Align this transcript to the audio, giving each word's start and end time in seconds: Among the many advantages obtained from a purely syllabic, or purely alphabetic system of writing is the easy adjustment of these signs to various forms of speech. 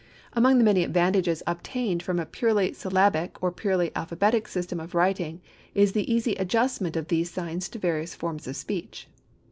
Among 0.33 0.57
the 0.57 0.63
many 0.63 0.83
advantages 0.83 1.43
obtained 1.45 2.01
from 2.01 2.17
a 2.17 2.25
purely 2.25 2.73
syllabic, 2.73 3.35
or 3.39 3.51
purely 3.51 3.95
alphabetic 3.95 4.47
system 4.47 4.79
of 4.79 4.95
writing 4.95 5.41
is 5.75 5.91
the 5.91 6.11
easy 6.11 6.33
adjustment 6.37 6.95
of 6.95 7.09
these 7.09 7.29
signs 7.29 7.69
to 7.69 7.77
various 7.77 8.15
forms 8.15 8.47
of 8.47 8.55
speech. 8.55 9.07